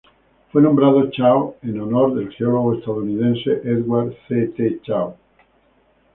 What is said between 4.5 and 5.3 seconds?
T. Chao.